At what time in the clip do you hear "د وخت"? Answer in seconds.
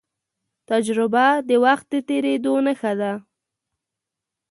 1.49-1.85